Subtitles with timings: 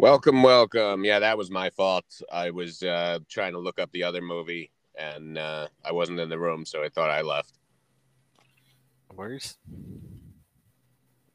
[0.00, 1.04] Welcome, welcome.
[1.04, 2.06] Yeah, that was my fault.
[2.32, 6.30] I was uh, trying to look up the other movie and uh, I wasn't in
[6.30, 7.58] the room, so I thought I left.
[9.14, 9.58] Worse.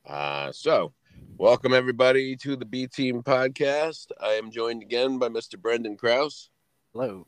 [0.04, 0.94] Uh, so,
[1.38, 4.08] welcome everybody to the B Team podcast.
[4.20, 5.62] I am joined again by Mr.
[5.62, 6.50] Brendan Kraus.
[6.92, 7.28] Hello.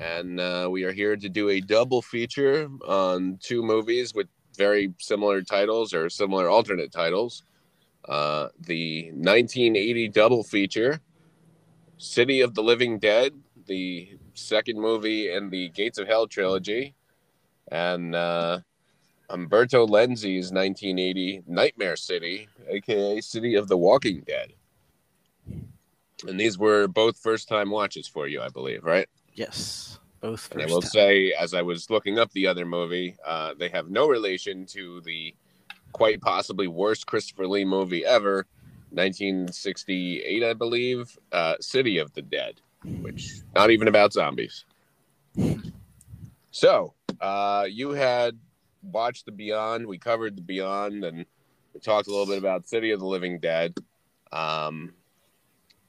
[0.00, 4.92] And uh, we are here to do a double feature on two movies with very
[4.98, 7.44] similar titles or similar alternate titles.
[8.04, 11.00] Uh, the 1980 double feature,
[11.98, 13.32] City of the Living Dead,
[13.66, 16.94] the second movie in the Gates of Hell trilogy,
[17.70, 18.60] and uh,
[19.30, 24.52] Umberto Lenzi's 1980 Nightmare City, aka City of the Walking Dead.
[26.26, 29.08] And these were both first time watches for you, I believe, right?
[29.34, 30.50] Yes, both.
[30.50, 30.90] and I will time.
[30.90, 35.00] say, as I was looking up the other movie, uh, they have no relation to
[35.02, 35.34] the
[35.92, 38.46] quite possibly worst Christopher Lee movie ever,
[38.90, 42.60] 1968, I believe, uh, City of the Dead,
[43.00, 44.64] which not even about zombies.
[46.50, 48.38] So, uh, you had
[48.82, 49.86] watched the Beyond.
[49.86, 51.26] We covered the Beyond, and
[51.74, 53.74] we talked a little bit about City of the Living Dead.
[54.32, 54.94] Um,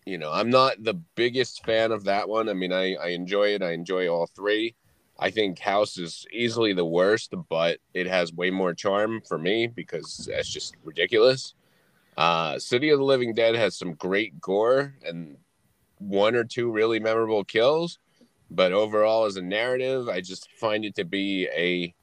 [0.06, 2.50] you know, I'm not the biggest fan of that one.
[2.50, 3.62] I mean, I, I enjoy it.
[3.62, 4.76] I enjoy all three.
[5.20, 9.68] I think House is easily the worst, but it has way more charm for me
[9.68, 11.54] because that's just ridiculous.
[12.18, 15.38] Uh, City of the Living Dead has some great gore and
[15.98, 18.00] one or two really memorable kills,
[18.50, 21.94] but overall, as a narrative, I just find it to be a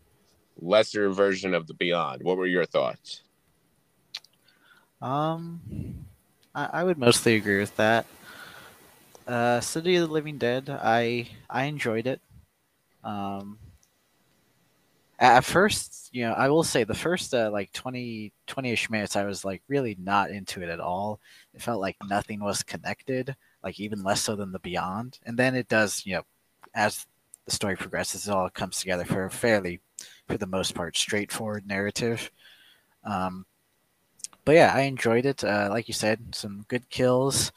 [0.61, 2.23] lesser version of the Beyond.
[2.23, 3.23] What were your thoughts?
[5.01, 6.07] Um,
[6.55, 8.07] I, I would mostly agree with that.
[9.27, 12.21] Uh, City of the Living Dead, I I enjoyed it.
[13.07, 13.59] Um,
[15.19, 19.25] at first, you know, I will say the first uh, like 20 20ish minutes, I
[19.25, 21.21] was like really not into it at all.
[21.55, 25.19] It felt like nothing was connected, like even less so than the Beyond.
[25.25, 26.23] And then it does, you know,
[26.75, 27.07] as
[27.47, 29.81] the story progresses, it all comes together for a fairly,
[30.29, 32.31] for the most part, straightforward narrative.
[33.05, 33.47] Um,
[34.45, 35.43] but yeah, I enjoyed it.
[35.45, 37.53] Uh, like you said, some good kills.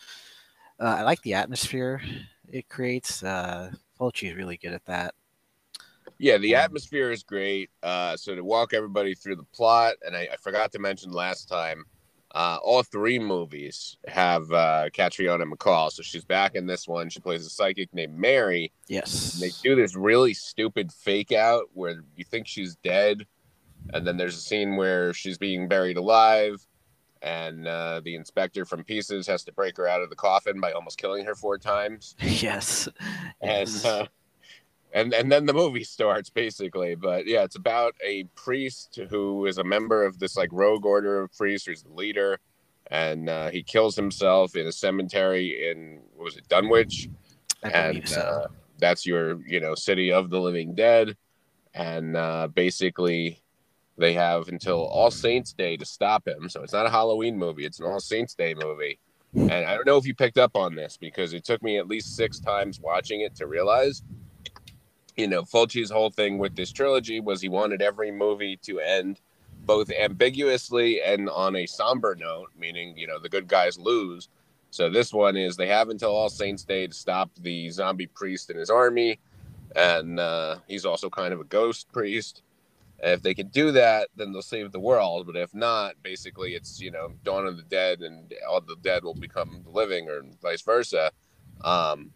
[0.80, 2.02] Uh, I like the atmosphere
[2.48, 3.22] it creates.
[3.22, 3.72] Uh,
[4.02, 5.14] is really good at that.
[6.20, 7.70] Yeah, the um, atmosphere is great.
[7.82, 11.48] Uh, so to walk everybody through the plot, and I, I forgot to mention last
[11.48, 11.86] time,
[12.36, 15.92] uh, all three movies have uh, Catriona MacColl.
[15.92, 17.10] So she's back in this one.
[17.10, 18.72] She plays a psychic named Mary.
[18.88, 19.34] Yes.
[19.34, 23.26] And they do this really stupid fake out where you think she's dead,
[23.94, 26.66] and then there's a scene where she's being buried alive,
[27.22, 30.74] and uh, the inspector from Pieces has to break her out of the coffin by
[30.74, 32.16] almost killing her four times.
[32.22, 32.88] Yes.
[33.42, 34.08] And yes.
[34.94, 36.96] And and then the movie starts basically.
[36.96, 41.22] But yeah it's about a priest who is a member of this like rogue order
[41.22, 41.68] of priests.
[41.68, 42.40] Who's the leader.
[42.92, 47.08] And uh, he kills himself in a cemetery in what was it dunwich?
[47.62, 48.22] And so.
[48.22, 48.48] uh,
[48.80, 51.16] that's your you know city of the living dead.
[51.74, 53.44] And uh, basically
[53.98, 56.50] they have until all saints day to stop him.
[56.50, 57.66] So it's not a halloween movie.
[57.66, 58.98] It's an all saints day movie.
[59.36, 61.88] And i don't know if you picked up on this because it took me at
[61.88, 64.02] least six times watching it to realize
[65.20, 69.20] you know, Fulci's whole thing with this trilogy was he wanted every movie to end
[69.66, 74.30] both ambiguously and on a somber note, meaning, you know, the good guys lose.
[74.72, 78.50] So this one is they have until All Saints Day to stop the zombie priest
[78.50, 79.20] and his army.
[79.76, 82.42] And uh, he's also kind of a ghost priest.
[83.04, 85.28] And if they can do that, then they'll save the world.
[85.28, 89.04] But if not, basically it's, you know, Dawn of the Dead and all the dead
[89.04, 91.12] will become living or vice versa.
[91.62, 92.12] Um,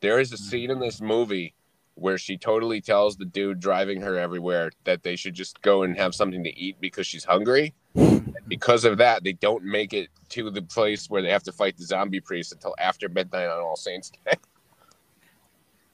[0.00, 1.54] there is a scene in this movie
[1.98, 5.96] where she totally tells the dude driving her everywhere that they should just go and
[5.96, 7.74] have something to eat because she's hungry.
[7.94, 11.52] And because of that, they don't make it to the place where they have to
[11.52, 14.32] fight the zombie priest until after midnight on All Saints Day.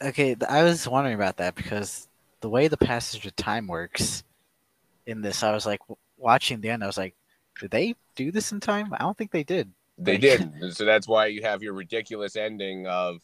[0.02, 2.08] Okay, I was wondering about that because
[2.40, 4.22] the way the passage of time works
[5.06, 5.80] in this, I was like
[6.18, 6.82] watching the end.
[6.82, 7.14] I was like,
[7.58, 8.92] did they do this in time?
[8.92, 9.72] I don't think they did.
[9.96, 10.72] They like, didn't.
[10.74, 13.22] So that's why you have your ridiculous ending of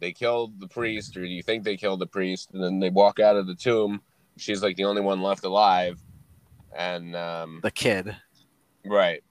[0.00, 2.90] they killed the priest, or do you think they killed the priest, and then they
[2.90, 4.00] walk out of the tomb.
[4.36, 6.00] She's like the only one left alive,
[6.74, 8.16] and um, the kid,
[8.84, 9.22] right?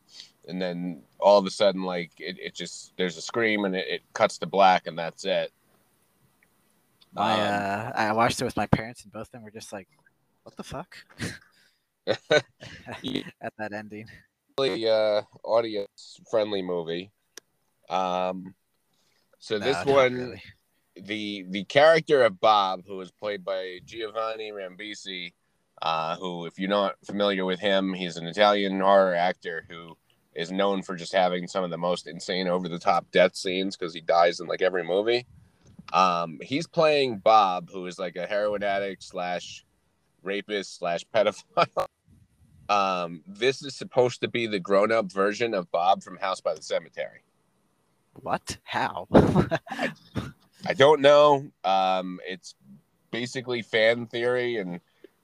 [0.48, 3.88] And then all of a sudden, like it, it just there's a scream, and it,
[3.88, 5.52] it cuts to black, and that's it.
[7.18, 9.74] I um, uh, I watched it with my parents, and both of them were just
[9.74, 9.88] like,
[10.44, 10.96] "What the fuck?"
[12.08, 14.08] At that ending,
[14.60, 17.12] really uh, audience friendly movie.
[17.90, 18.54] Um,
[19.40, 20.42] so no, this one, really
[21.04, 25.34] the the character of Bob, who is played by Giovanni Rambisi,
[25.82, 29.98] uh, who, if you're not familiar with him, he's an Italian horror actor who
[30.36, 33.76] is known for just having some of the most insane over the top death scenes
[33.76, 35.26] because he dies in like every movie.
[35.92, 39.66] Um, he's playing Bob, who is like a heroin addict slash
[40.24, 41.88] rapist slash pedophile.
[42.70, 46.54] Um, this is supposed to be the grown up version of Bob from House by
[46.54, 47.24] the Cemetery.
[48.14, 48.58] What?
[48.64, 49.08] How?
[49.14, 49.92] I
[50.74, 51.50] don't know.
[51.64, 52.56] Um, it's
[53.12, 54.80] basically fan theory, and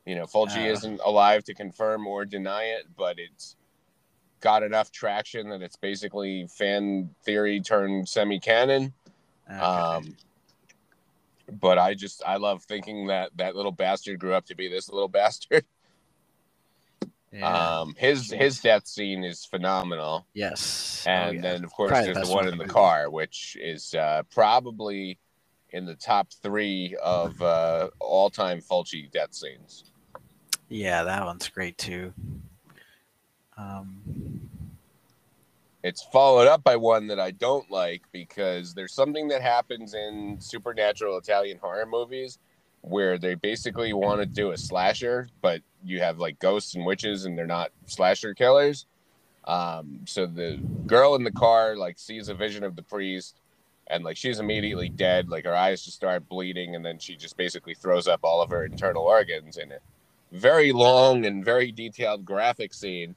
[0.06, 0.72] you know, Fulci Uh.
[0.72, 3.56] isn't alive to confirm or deny it, but it's
[4.40, 8.94] got enough traction that it's basically fan theory turned semi canon.
[9.50, 9.60] Okay.
[9.60, 10.16] Um,
[11.52, 14.90] but I just I love thinking that that little bastard grew up to be this
[14.90, 15.66] little bastard.
[17.32, 17.80] Yeah.
[17.80, 21.04] Um, his his death scene is phenomenal, yes.
[21.06, 21.42] Oh, and yeah.
[21.42, 23.94] then of course Probably there's the one one in the in the car, which is
[23.94, 25.20] uh, probably
[25.72, 29.92] in the top three of uh, all time Fulci death scenes.
[30.70, 32.14] Yeah, that one's great too.
[33.58, 34.02] Um,
[35.84, 40.38] It's followed up by one that I don't like because there's something that happens in
[40.40, 42.40] supernatural Italian horror movies
[42.82, 47.26] where they basically want to do a slasher, but you have like ghosts and witches
[47.26, 48.88] and they're not slasher killers.
[49.44, 53.42] Um, so the girl in the car like sees a vision of the priest
[53.88, 55.30] and like she's immediately dead.
[55.30, 58.50] Like her eyes just start bleeding and then she just basically throws up all of
[58.50, 59.82] her internal organs in it.
[60.32, 63.16] Very long and very detailed graphic scene.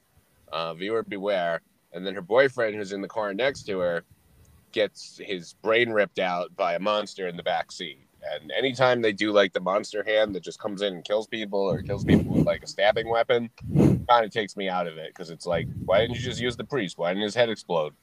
[0.51, 1.61] Uh, viewer beware
[1.93, 4.05] and then her boyfriend who's in the car next to her
[4.73, 8.01] gets his brain ripped out by a monster in the back seat
[8.33, 11.61] and anytime they do like the monster hand that just comes in and kills people
[11.61, 13.49] or kills people with like a stabbing weapon
[14.09, 16.57] kind of takes me out of it because it's like why didn't you just use
[16.57, 17.95] the priest why didn't his head explode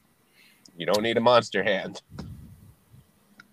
[0.76, 2.02] you don't need a monster hand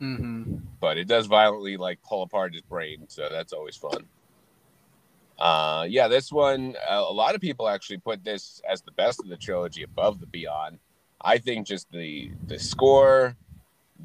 [0.04, 0.62] mhm.
[0.80, 4.06] but it does violently like pull apart his brain so that's always fun.
[5.40, 9.20] Uh yeah this one uh, a lot of people actually put this as the best
[9.20, 10.80] of the trilogy above the beyond.
[11.22, 13.36] I think just the the score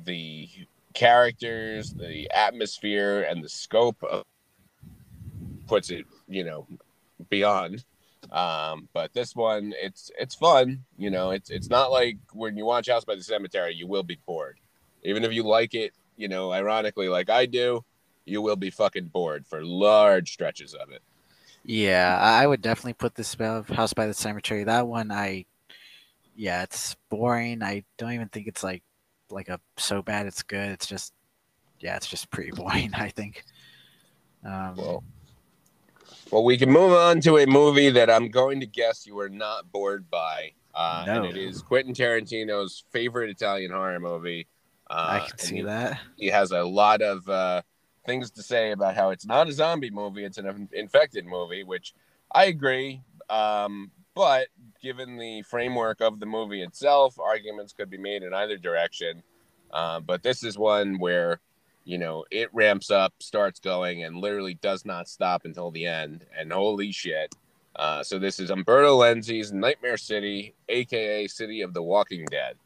[0.05, 0.49] the
[0.95, 4.25] characters the atmosphere and the scope of
[5.67, 6.67] puts it you know
[7.29, 7.85] beyond.
[8.33, 12.65] Um but this one it's it's fun you know it's it's not like when you
[12.65, 14.59] watch house by the cemetery you will be bored
[15.05, 17.85] even if you like it you know ironically like i do
[18.25, 21.03] you will be fucking bored for large stretches of it
[21.65, 24.65] Yeah, I would definitely put this above House by the Cemetery.
[24.65, 25.45] That one, I,
[26.35, 27.62] yeah, it's boring.
[27.62, 28.83] I don't even think it's like,
[29.31, 30.71] like a so bad it's good.
[30.71, 31.12] It's just,
[31.81, 32.94] yeah, it's just pretty boring.
[32.94, 33.44] I think.
[34.44, 35.05] Um, well
[36.31, 39.29] well we can move on to a movie that i'm going to guess you are
[39.29, 44.47] not bored by uh and it is quentin tarantino's favorite italian horror movie
[44.90, 46.00] uh, I can see he- that.
[46.17, 47.62] he has a lot of uh,
[48.06, 51.94] things to say about how it's not a zombie movie; it's an infected movie, which
[52.32, 53.02] I agree.
[53.31, 54.49] Um, but
[54.82, 59.23] given the framework of the movie itself, arguments could be made in either direction.
[59.70, 61.41] Uh, but this is one where
[61.84, 66.25] you know it ramps up, starts going, and literally does not stop until the end.
[66.37, 67.34] And holy shit!
[67.76, 72.56] Uh, so this is Umberto Lenzi's Nightmare City, aka City of the Walking Dead.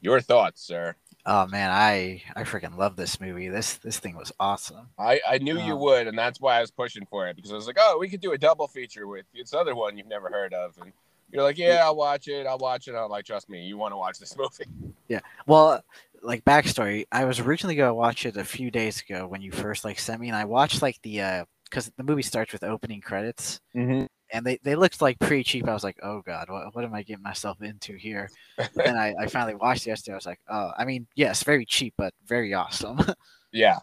[0.00, 0.94] Your thoughts, sir?
[1.30, 3.48] Oh man, I I freaking love this movie.
[3.48, 4.88] This this thing was awesome.
[4.98, 7.52] I, I knew you Um, would, and that's why I was pushing for it because
[7.52, 10.06] I was like, oh, we could do a double feature with this other one you've
[10.06, 10.90] never heard of, and
[11.30, 12.94] you're like, yeah, I'll watch it, I'll watch it.
[12.94, 14.64] I'm like, trust me, you want to watch this movie.
[15.08, 15.20] Yeah.
[15.46, 15.84] Well,
[16.22, 19.84] like backstory, I was originally gonna watch it a few days ago when you first
[19.84, 23.02] like sent me, and I watched like the uh because the movie starts with opening
[23.02, 24.06] credits, Mm-hmm.
[24.38, 25.68] And they, they looked like pretty cheap.
[25.68, 28.30] I was like, oh god, what, what am I getting myself into here?
[28.74, 30.14] Then I, I finally watched it yesterday.
[30.14, 32.98] I was like, oh, I mean, yes, very cheap, but very awesome.
[33.50, 33.78] Yeah,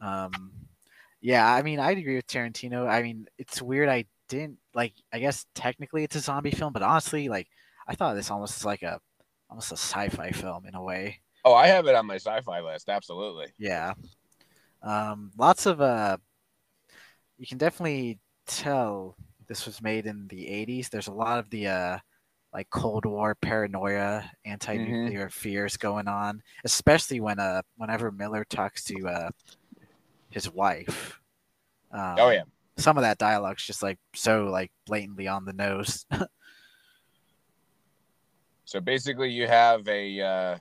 [0.00, 0.52] um,
[1.20, 2.88] yeah, I mean, I'd agree with Tarantino.
[2.88, 3.88] I mean, it's weird.
[3.88, 4.92] I didn't like.
[5.12, 7.48] I guess technically it's a zombie film, but honestly, like,
[7.86, 9.00] I thought this almost is like a
[9.48, 11.20] almost a sci-fi film in a way.
[11.44, 12.88] Oh, I have it on my sci-fi list.
[12.88, 13.46] Absolutely.
[13.58, 13.94] Yeah.
[14.82, 16.16] Um, lots of uh
[17.38, 19.16] you can definitely tell
[19.48, 20.90] this was made in the 80s.
[20.90, 21.98] There's a lot of the uh
[22.52, 29.08] like Cold War paranoia, anti-nuclear fears going on, especially when uh whenever Miller talks to
[29.08, 29.30] uh
[30.30, 31.20] his wife.
[31.90, 32.42] Um, Oh yeah.
[32.78, 36.06] Some of that dialogue's just like so like blatantly on the nose.
[38.72, 40.58] So basically, you have a uh,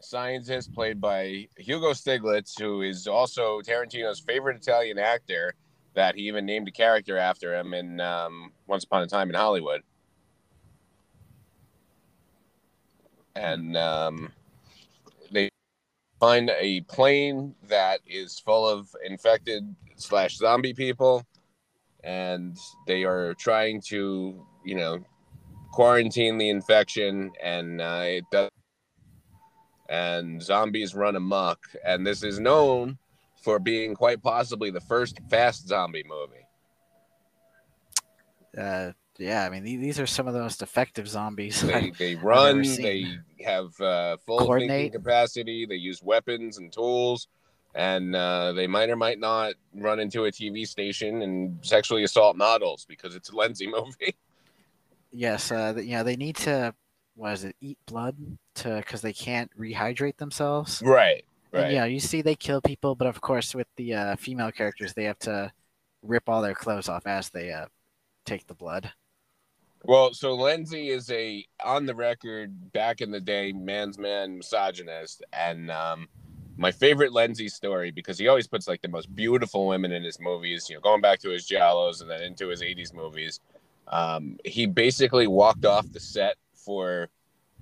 [0.00, 5.52] scientist played by Hugo Stiglitz, who is also Tarantino's favorite Italian actor.
[5.94, 9.34] That he even named a character after him in um, Once Upon a Time in
[9.34, 9.82] Hollywood.
[13.34, 14.32] And um,
[15.30, 15.50] they
[16.18, 21.26] find a plane that is full of infected slash zombie people,
[22.04, 22.56] and
[22.86, 25.04] they are trying to, you know,
[25.72, 28.50] quarantine the infection, and uh, it does.
[29.88, 32.98] And zombies run amok, and this is known
[33.42, 36.46] for being quite possibly the first fast zombie movie.
[38.56, 41.60] Uh, yeah, I mean these are some of the most effective zombies.
[41.62, 43.06] They they run, they
[43.44, 44.70] have uh, full Coordinate.
[44.70, 47.28] thinking capacity, they use weapons and tools,
[47.74, 52.36] and uh, they might or might not run into a TV station and sexually assault
[52.36, 54.16] models because it's a Lenzi movie.
[55.12, 56.74] yes, uh, you know they need to.
[57.14, 57.56] What is it?
[57.60, 58.16] Eat blood
[58.56, 60.82] to because they can't rehydrate themselves.
[60.82, 64.16] right, And, you know, you see they kill people, but of course with the uh,
[64.16, 65.52] female characters, they have to
[66.02, 67.66] rip all their clothes off as they uh,
[68.24, 68.90] take the blood.
[69.84, 75.24] Well, so Lenzi is a on the record back in the day man's man misogynist,
[75.32, 76.08] and um,
[76.56, 80.20] my favorite Lenzi story because he always puts like the most beautiful women in his
[80.20, 80.70] movies.
[80.70, 83.40] You know, going back to his giallos and then into his '80s movies.
[83.88, 87.08] Um, he basically walked off the set for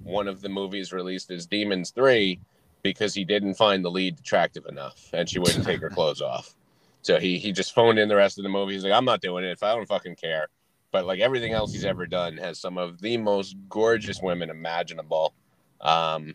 [0.02, 2.38] one of the movies released as Demons Three
[2.82, 6.54] because he didn't find the lead attractive enough, and she wouldn't take her clothes off.
[7.02, 8.74] So he he just phoned in the rest of the movie.
[8.74, 9.52] He's like, I'm not doing it.
[9.52, 10.48] If I don't fucking care
[10.92, 15.34] but like everything else he's ever done has some of the most gorgeous women imaginable.
[15.80, 16.34] Um,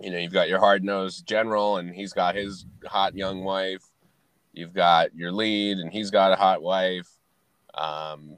[0.00, 3.84] you know, you've got your hard nosed general, and he's got his hot young wife.
[4.52, 7.08] You've got your lead, and he's got a hot wife.
[7.74, 8.36] Um,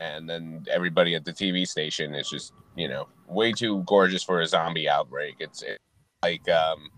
[0.00, 4.40] and then everybody at the TV station is just, you know, way too gorgeous for
[4.40, 5.36] a zombie outbreak.
[5.38, 5.78] It's, it's
[6.22, 6.90] like um,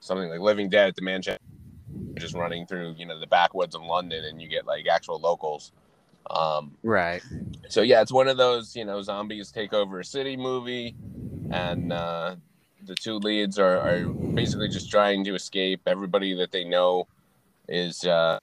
[0.00, 1.38] something like Living Dead at the Manchester,
[2.18, 5.72] just running through, you know, the backwoods of London, and you get like actual locals.
[6.30, 7.22] Um, Right.
[7.68, 10.94] so yeah, it's one of those you know zombies take over a city movie,
[11.50, 12.36] and uh,
[12.84, 15.82] the two leads are, are basically just trying to escape.
[15.86, 17.06] Everybody that they know
[17.68, 18.38] is uh,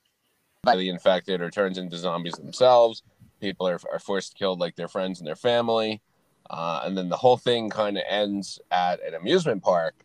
[0.67, 3.03] infected or turns into zombies themselves.
[3.41, 6.01] People are, are forced to kill like their friends and their family,
[6.49, 9.95] uh, and then the whole thing kind of ends at an amusement park.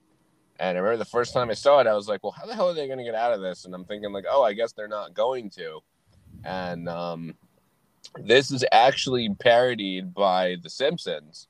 [0.60, 2.54] And I remember the first time I saw it, I was like, "Well, how the
[2.54, 4.54] hell are they going to get out of this?" And I'm thinking like, "Oh, I
[4.54, 5.80] guess they're not going to."
[6.44, 7.34] And um,
[8.16, 11.48] this is actually parodied by The Simpsons.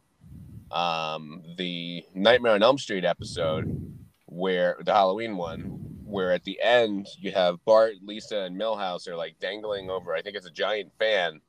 [0.71, 5.61] Um, the Nightmare on Elm Street episode, where the Halloween one,
[6.05, 10.21] where at the end you have Bart, Lisa, and Milhouse are like dangling over, I
[10.21, 11.41] think it's a giant fan.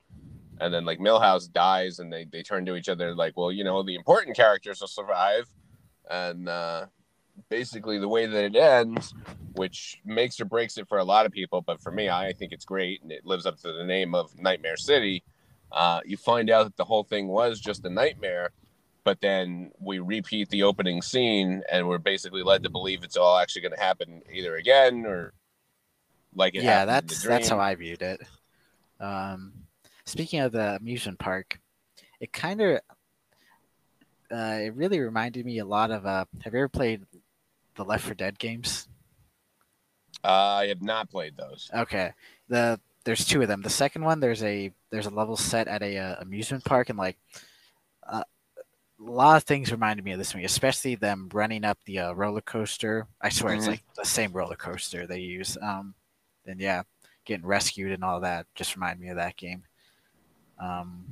[0.59, 3.63] And then like Milhouse dies and they, they turn to each other like, well, you
[3.63, 5.49] know, the important characters will survive.
[6.09, 6.87] And uh,
[7.49, 9.13] basically the way that it ends,
[9.53, 12.51] which makes or breaks it for a lot of people, but for me, I think
[12.51, 15.23] it's great and it lives up to the name of Nightmare City.
[15.71, 18.51] Uh, you find out that the whole thing was just a nightmare,
[19.03, 23.37] but then we repeat the opening scene and we're basically led to believe it's all
[23.37, 25.33] actually going to happen either again or
[26.35, 27.59] like it yeah, that's that's how.
[27.59, 28.21] I viewed it.
[28.99, 29.53] Um,
[30.09, 31.59] speaking of the amusement park,
[32.19, 32.79] it kind of
[34.31, 36.05] uh, it really reminded me a lot of.
[36.05, 37.05] Uh, have you ever played
[37.75, 38.87] the Left 4 Dead games?
[40.23, 40.27] Uh,
[40.61, 41.69] I have not played those.
[41.73, 42.11] Okay,
[42.49, 43.61] the there's two of them.
[43.61, 46.97] The second one there's a there's a level set at a uh, amusement park, and
[46.99, 47.17] like
[48.07, 48.23] uh,
[48.99, 52.13] a lot of things reminded me of this movie, especially them running up the uh,
[52.13, 53.07] roller coaster.
[53.21, 53.69] I swear it's Mhm.
[53.69, 55.57] like the same roller coaster they use.
[55.61, 55.95] Um,
[56.45, 56.83] and yeah,
[57.25, 59.63] getting rescued and all that just reminded me of that game.
[60.59, 61.05] Um,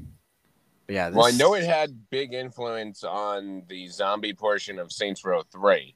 [0.87, 5.23] but yeah, Well, I know it had big influence on the zombie portion of Saints
[5.25, 5.95] Row 3.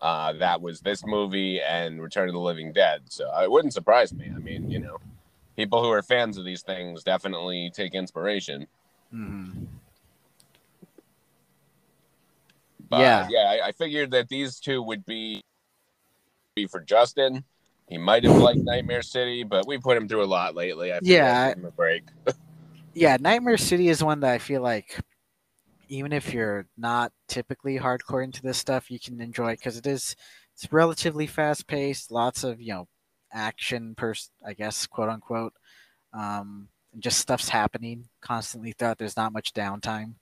[0.00, 3.02] Uh, that was this movie and Return of the Living Dead.
[3.08, 4.30] So it wouldn't surprise me.
[4.34, 4.98] I mean, you know,
[5.56, 8.68] people who are fans of these things definitely take inspiration.
[9.12, 9.64] Mm-hmm.
[12.88, 13.28] But Yeah.
[13.28, 15.42] yeah, I, I figured that these two would be
[16.54, 17.44] be for Justin.
[17.88, 20.92] He might have liked Nightmare City, but we put him through a lot lately.
[20.92, 22.04] I Yeah, a break.
[22.98, 24.98] yeah, Nightmare City is one that I feel like
[25.88, 30.16] even if you're not typically hardcore into this stuff, you can enjoy because it is
[30.54, 32.88] it's relatively fast paced, lots of you know
[33.32, 35.52] action, pers- I guess quote unquote,
[36.12, 38.98] um, and just stuff's happening constantly throughout.
[38.98, 40.14] There's not much downtime.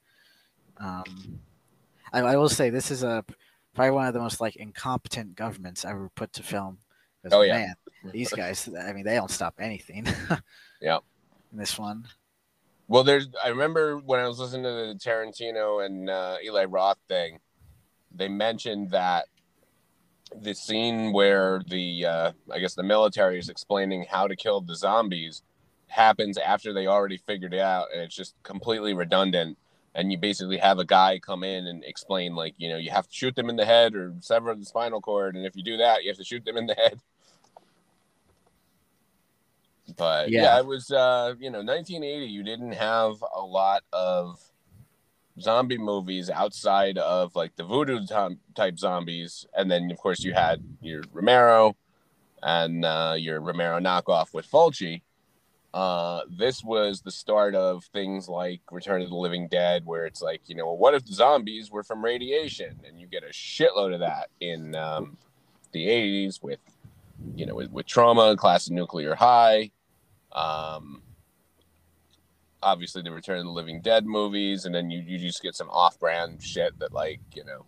[0.79, 1.41] Um,
[2.13, 3.25] I, I will say this is a
[3.75, 6.79] probably one of the most like incompetent governments ever put to film.
[7.33, 7.59] Oh, yeah.
[7.59, 7.75] man,
[8.13, 10.07] these guys, I mean, they don't stop anything.
[10.79, 10.99] Yeah.
[11.53, 12.07] In this one.
[12.89, 13.29] Well, there's.
[13.45, 17.41] I remember when I was listening to the Tarantino and uh, Eli Roth thing,
[18.15, 19.27] they mentioned that
[20.35, 24.77] the scene where the uh, I guess the military is explaining how to kill the
[24.77, 25.43] zombies
[25.89, 29.59] happens after they already figured it out, and it's just completely redundant.
[29.95, 33.09] And you basically have a guy come in and explain, like, you know, you have
[33.09, 35.79] to shoot them in the head or sever the spinal cord, and if you do
[35.79, 37.01] that, you have to shoot them in the head.
[39.97, 40.59] But yeah, Yeah.
[40.61, 42.27] it was uh, you know, 1980.
[42.27, 44.41] You didn't have a lot of
[45.41, 48.01] zombie movies outside of like the voodoo
[48.55, 51.77] type zombies, and then of course you had your Romero
[52.43, 55.03] and uh, your Romero knockoff with Fulci.
[55.75, 60.23] Uh, this was the start of things like Return of the Living Dead, where it's
[60.23, 62.81] like, you know, what if the zombies were from radiation?
[62.87, 65.19] And you get a shitload of that in um,
[65.73, 66.61] the 80s with,
[67.35, 69.71] you know, with, with Troma, Class of Nuke 'Em High.
[70.33, 71.03] Um,
[72.63, 74.65] obviously, the Return of the Living Dead movies.
[74.65, 77.67] And then you, you just get some off brand shit that, like, you know,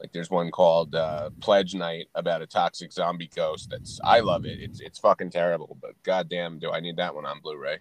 [0.00, 3.70] like there's one called uh, Pledge Night about a toxic zombie ghost.
[3.70, 4.60] That's I love it.
[4.60, 7.78] It's it's fucking terrible, but goddamn, do I need that one on Blu-ray?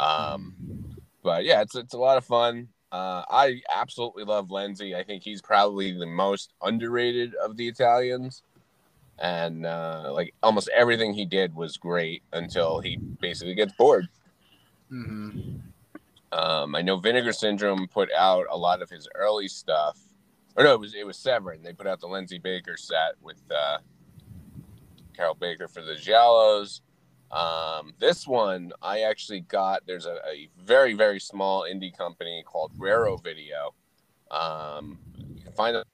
[0.00, 2.68] Um, but yeah, it's it's a lot of fun.
[2.90, 4.94] Uh, I absolutely love Lenzi.
[4.94, 8.42] I think he's probably the most underrated of the Italians,
[9.18, 14.08] and uh, like almost everything he did was great until he basically gets bored.
[14.92, 15.58] Mm-hmm.
[16.32, 19.98] Um, I know Vinegar Syndrome put out a lot of his early stuff
[20.56, 21.62] or no, it was it was Severin.
[21.62, 23.78] They put out the Lenzi Baker set with uh,
[25.14, 26.80] Carroll Baker for the Giallos.
[27.30, 29.82] Um, this one I actually got.
[29.86, 33.74] There's a, a, very very small indie company called Raro Video.
[34.30, 34.98] Um,
[35.34, 35.86] you can find it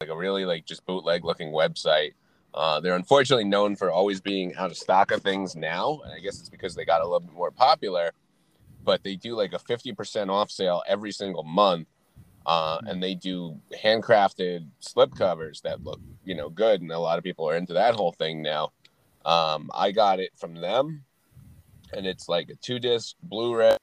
[0.00, 2.12] like a really like just bootleg looking website.
[2.52, 6.20] Uh, they're unfortunately known for always being out of stock of things now, and I
[6.20, 8.12] guess it's because they got a little bit more popular.
[8.84, 11.88] But they do like a fifty percent off sale every single month
[12.46, 17.18] uh, and they do handcrafted slip covers that look you know good and a lot
[17.18, 18.72] of people are into that whole thing now
[19.24, 21.04] um, i got it from them
[21.92, 23.76] and it's like a two disc blu-ray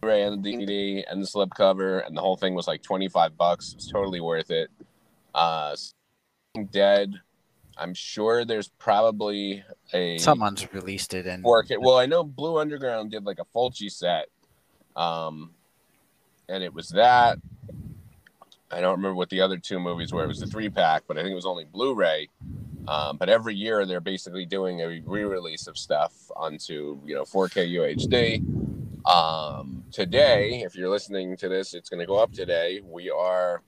[0.00, 3.72] blu-ray and dvd and the slip cover and the whole thing was like 25 bucks
[3.74, 4.70] it's totally worth it
[5.36, 5.76] uh
[6.72, 7.12] dead
[7.76, 9.62] i'm sure there's probably
[9.92, 13.44] a someone's released it and work it well i know blue underground did like a
[13.54, 14.26] fulci set
[14.96, 15.50] um
[16.48, 17.38] and it was that.
[18.70, 20.24] I don't remember what the other two movies were.
[20.24, 22.28] It was the three pack, but I think it was only Blu-ray.
[22.88, 27.72] Um, but every year they're basically doing a re-release of stuff onto you know 4K
[27.74, 29.06] UHD.
[29.08, 32.80] Um, today, if you're listening to this, it's going to go up today.
[32.84, 33.62] We are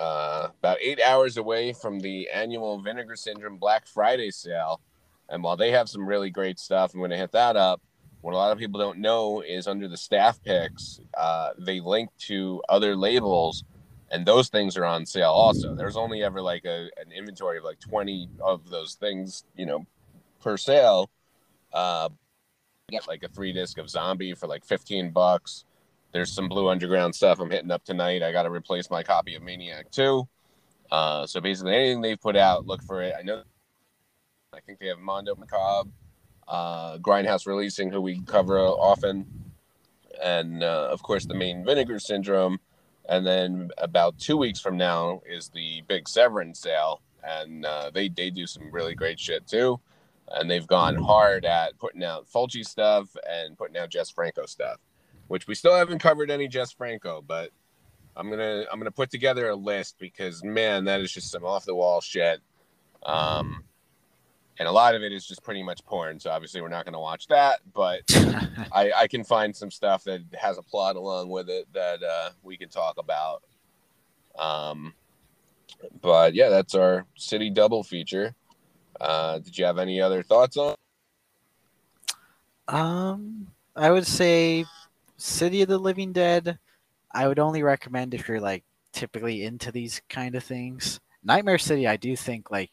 [0.00, 4.80] uh, about eight hours away from the annual Vinegar Syndrome Black Friday sale,
[5.28, 7.80] and while they have some really great stuff, I'm going to hit that up
[8.20, 12.10] what a lot of people don't know is under the staff picks, uh, they link
[12.18, 13.64] to other labels,
[14.10, 15.74] and those things are on sale also.
[15.74, 19.86] There's only ever like a, an inventory of like 20 of those things, you know,
[20.40, 21.10] per sale.
[21.72, 22.10] Uh,
[22.90, 25.64] get like a three disc of Zombie for like 15 bucks.
[26.12, 28.22] There's some Blue Underground stuff I'm hitting up tonight.
[28.22, 30.28] I got to replace my copy of Maniac 2.
[30.90, 33.14] Uh, so basically, anything they've put out, look for it.
[33.18, 33.42] I know.
[34.52, 35.90] I think they have Mondo Macabro
[36.50, 39.24] uh, Grindhouse Releasing, who we cover often,
[40.22, 42.58] and uh, of course the main Vinegar Syndrome.
[43.08, 48.08] And then about two weeks from now is the big Severin sale, and uh, they
[48.08, 49.80] they do some really great shit too.
[50.32, 54.78] And they've gone hard at putting out Fulci stuff and putting out Jess Franco stuff,
[55.30, 57.50] which we still haven't covered any Jess Franco, but
[58.16, 61.64] I'm gonna I'm gonna put together a list because man, that is just some off
[61.64, 62.40] the wall shit.
[63.04, 63.62] Um,
[64.58, 66.18] and a lot of it is just pretty much porn.
[66.18, 68.00] So obviously, we're not going to watch that, but
[68.72, 72.30] I, I, can find some stuff that has a plot along with it that uh,
[72.42, 73.42] we can talk about.
[74.38, 74.92] Um,
[76.02, 78.34] but yeah, that's our city double feature.
[79.00, 80.74] Uh, did you have any other thoughts on?
[82.68, 84.66] Um, I would say
[85.20, 86.58] City of the Living Dead.
[87.12, 91.00] I would only recommend if you're like typically into these kind of things.
[91.22, 92.70] Nightmare City, I do think like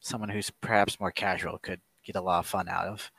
[0.00, 3.10] someone who's perhaps more casual could get a lot of fun out of.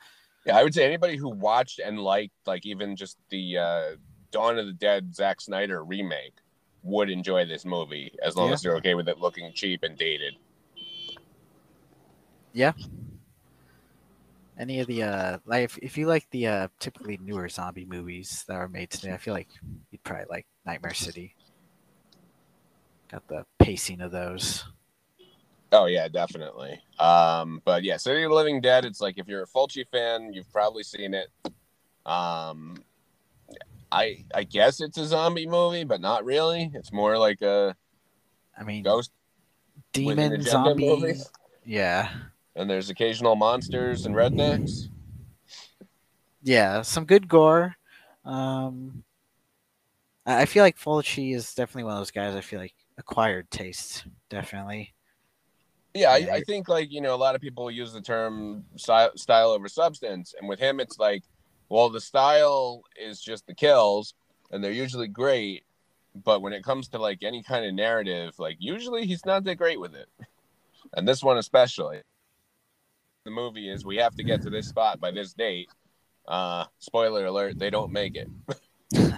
[0.45, 3.85] Yeah, I would say anybody who watched and liked like even just the uh,
[4.31, 6.35] Dawn of the Dead Zack Snyder remake
[6.83, 8.53] would enjoy this movie as long yeah.
[8.53, 10.35] as they're okay with it looking cheap and dated.
[12.53, 12.73] Yeah.
[14.59, 18.43] Any of the uh like if, if you like the uh typically newer zombie movies
[18.47, 19.47] that are made today, I feel like
[19.89, 21.33] you'd probably like Nightmare City.
[23.09, 24.65] Got the pacing of those.
[25.71, 26.81] Oh yeah, definitely.
[26.99, 28.85] Um, but yeah, City of the Living Dead.
[28.85, 31.29] It's like if you're a Fulci fan, you've probably seen it.
[32.05, 32.75] Um,
[33.91, 36.69] I I guess it's a zombie movie, but not really.
[36.73, 37.75] It's more like a,
[38.59, 39.11] I mean, ghost
[39.93, 41.15] demon zombie.
[41.65, 42.09] Yeah.
[42.59, 44.89] And there's occasional monsters and rednecks.
[46.43, 47.77] Yeah, some good gore.
[48.25, 49.05] Um,
[50.25, 52.35] I feel like Fulci is definitely one of those guys.
[52.35, 54.93] I feel like acquired taste, definitely.
[55.93, 59.11] Yeah, I, I, think like you know a lot of people use the term style,
[59.15, 61.23] style over substance, and with him it's like,
[61.69, 64.13] well, the style is just the kills,
[64.51, 65.63] and they're usually great.
[66.13, 69.55] But when it comes to like any kind of narrative, like usually he's not that
[69.55, 70.09] great with it.
[70.93, 72.01] And this one especially.
[73.29, 75.69] The movie is we have to get to this spot by this date.
[76.27, 78.27] Uh spoiler alert, they don't make it.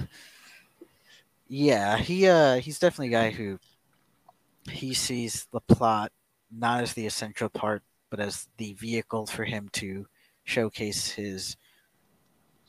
[1.48, 3.58] Yeah, he uh he's definitely a guy who
[4.70, 6.12] he sees the plot
[6.52, 10.08] not as the essential part, but as the vehicle for him to
[10.44, 11.56] showcase his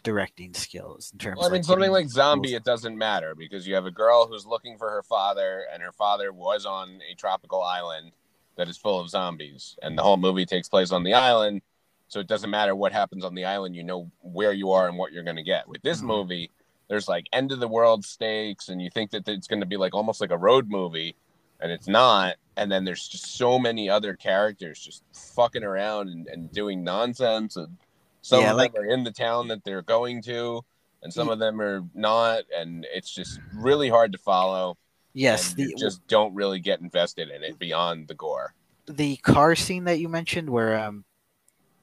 [0.04, 3.34] directing skills in terms Well, I of mean, something like Zombie, cool it doesn't matter
[3.36, 7.00] because you have a girl who's looking for her father, and her father was on
[7.10, 8.12] a tropical island
[8.56, 11.62] that is full of zombies, and the whole movie takes place on the island.
[12.08, 14.98] So it doesn't matter what happens on the island; you know where you are and
[14.98, 15.68] what you're going to get.
[15.68, 16.06] With this Mhm.
[16.06, 16.50] movie,
[16.88, 19.76] there's like end of the world stakes, and you think that it's going to be
[19.78, 21.16] like almost like a road movie,
[21.60, 22.36] and it's not.
[22.56, 25.02] And then there's just so many other characters just
[25.34, 27.78] fucking around and, and doing nonsense, and
[28.20, 30.64] some Yeah, of like- them are in the town that they're going to
[31.04, 34.76] and some of them are not and it's just really hard to follow
[35.14, 38.54] Yes, the just don't really get invested in it beyond the gore
[38.86, 41.04] the car scene that you mentioned where um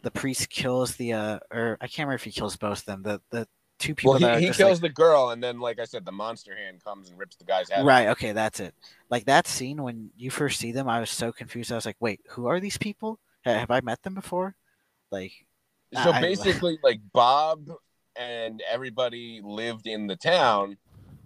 [0.02, 3.04] the priest kills the uh or I can't remember if he kills both of them.
[3.04, 5.80] The the two people well that he, he kills like- the girl and then like
[5.80, 7.86] i said the monster hand comes and rips the guy's head off.
[7.88, 8.76] Right, okay, that's it.
[9.10, 11.72] Like that scene when you first see them, I was so confused.
[11.72, 13.20] I was like, "Wait, who are these people?
[13.46, 14.56] Have I met them before?"
[15.12, 15.32] Like,
[15.94, 17.70] so I- basically like bob
[18.16, 20.78] and everybody lived in the town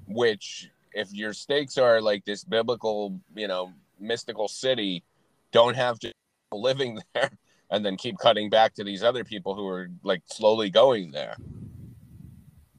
[0.07, 5.03] which if your stakes are like this biblical you know mystical city
[5.51, 6.11] don't have to
[6.51, 7.31] living there
[7.69, 11.35] and then keep cutting back to these other people who are like slowly going there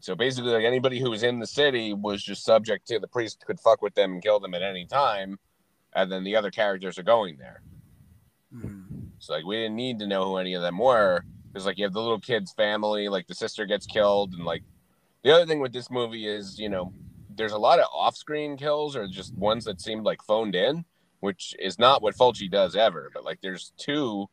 [0.01, 3.45] so basically like anybody who was in the city was just subject to the priest
[3.47, 5.39] could fuck with them and kill them at any time
[5.95, 7.63] and then the other characters are going there
[8.55, 8.85] mhm.
[9.19, 11.25] so like we didn't need to know who any of them were
[11.55, 14.65] because like you have the little kid's family, like the sister gets killed, and like
[15.23, 16.93] the other thing with this movie is you know
[17.37, 20.85] there's a lot of off-screen kills or just ones that seemed like phoned in,
[21.21, 23.11] which is not what Fulci does ever.
[23.13, 24.27] But like there's two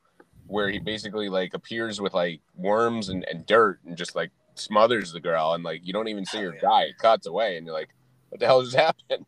[0.47, 5.13] where he basically like appears with like worms and, and dirt and just like smothers
[5.13, 6.83] the girl and like you don't even see her Oh, die.
[6.83, 7.89] It cuts away and you're like,
[8.29, 9.25] what the hell just happened?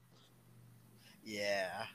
[1.24, 1.86] yeah,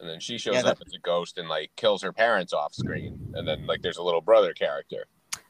[0.00, 2.74] And then she shows Yeah, up as a ghost and like kills her parents off
[2.74, 3.32] screen.
[3.34, 5.06] And then like there's a little brother character.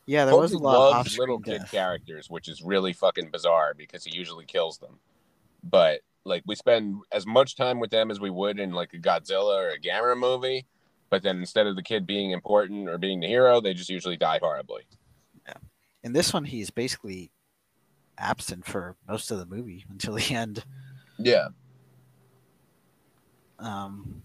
[0.06, 0.26] yeah.
[0.26, 1.70] There was a lot of little kid death.
[1.70, 4.98] characters, which is really fucking bizarre because he usually kills them.
[5.64, 8.98] But like we spend as much time with them as we would in like a
[8.98, 10.66] Godzilla or a Gamera movie,
[11.10, 14.16] but then instead of the kid being important or being the hero, they just usually
[14.16, 14.82] die horribly.
[15.46, 15.54] Yeah.
[16.02, 17.30] In this one, he's basically
[18.18, 20.64] absent for most of the movie until the end.
[21.18, 21.48] Yeah.
[23.58, 24.22] Um,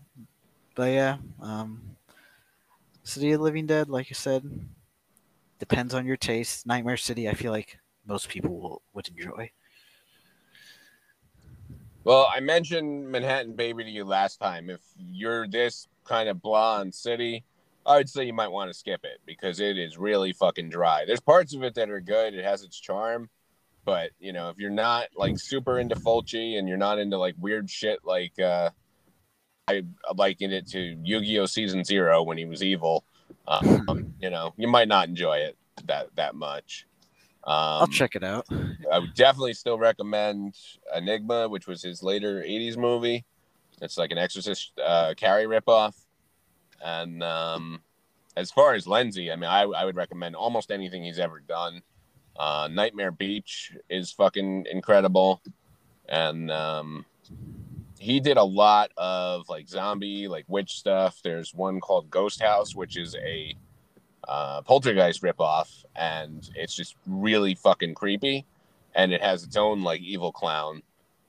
[0.76, 1.96] but yeah, um,
[3.04, 4.44] City of the Living Dead, like I said,
[5.60, 6.66] depends on your taste.
[6.66, 9.52] Nightmare City, I feel like most people will, would enjoy.
[12.10, 14.72] Well, I mentioned Manhattan Baby to you last time.
[14.72, 17.44] If you're this kind of blonde city,
[17.86, 21.06] I would say you might want to skip it because it is really fucking dry.
[21.06, 22.34] There's parts of it that are good.
[22.34, 23.30] It has its charm.
[23.86, 27.36] But, you know, if you're not like super into Fulci and you're not into like
[27.38, 28.72] weird shit like uh
[29.68, 29.84] I
[30.16, 31.46] liken it to Yu-Gi-Oh!
[31.46, 33.04] Season Zero when he was evil.
[33.48, 36.88] Um, you know, you might not enjoy it that that much.
[37.46, 38.46] Um, I'll check it out.
[38.92, 40.56] I would definitely still recommend
[40.96, 43.26] Enigma, which was his later '80s movie.
[43.82, 45.96] It's like an Exorcist uh, Carrie ripoff.
[46.84, 47.82] And um,
[48.36, 51.82] as far as Lenzi, I mean, I, I would recommend almost anything he's ever done.
[52.38, 55.42] Uh, Nightmare Beach is fucking incredible,
[56.08, 57.06] and um,
[58.00, 61.20] he did a lot of like zombie, like witch stuff.
[61.22, 63.56] There's one called Ghost House, which is a
[64.28, 68.46] uh, poltergeist ripoff, and it's just really fucking creepy.
[68.96, 70.82] And it has its own like evil clown.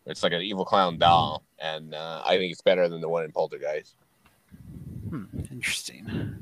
[0.06, 3.24] It's like an evil clown doll, and uh, I think it's better than the one
[3.24, 3.94] in Poltergeist.
[5.08, 6.36] Hmm, interesting.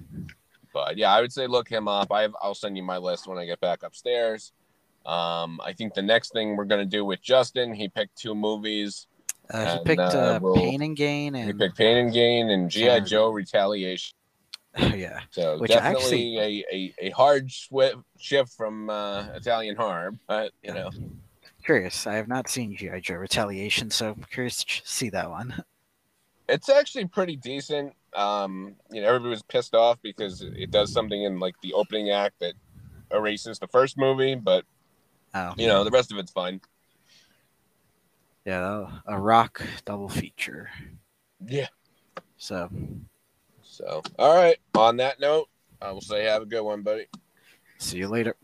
[0.72, 2.12] But yeah, I would say look him up.
[2.12, 4.52] I have, I'll send you my list when I get back upstairs.
[5.06, 9.06] Um, I think the next thing we're gonna do with Justin, he picked two movies.
[9.50, 12.12] Uh, he And, picked uh, uh, we'll- Pain and Gain, and He picked Pain and
[12.12, 14.14] Gain and GI Joe Retaliation.
[14.78, 20.72] yeah, So Which definitely a, a, a hard shift from uh, Italian horror, but you
[20.72, 20.90] know,
[21.64, 22.06] curious.
[22.06, 25.62] I have not seen GI Joe Retaliation, so I'm curious to see that one.
[26.48, 27.92] it's actually pretty decent.
[28.14, 31.72] Um, you know, everybody was pissed off because it it does something in like the
[31.74, 32.54] opening act that
[33.12, 34.64] erases the first movie, but
[35.34, 36.60] Oh, you know, the rest of it's fine.
[38.44, 40.70] yeah, a rock double feature.
[41.44, 41.68] Yeah.
[42.38, 42.70] So,
[43.78, 44.56] So, all right.
[44.74, 45.48] On that note,
[45.80, 47.06] I will say have a good one, buddy.
[47.78, 48.34] see you later.